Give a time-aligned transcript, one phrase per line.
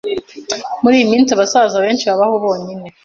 [0.81, 2.87] Muri iyi minsi abasaza benshi babaho bonyine.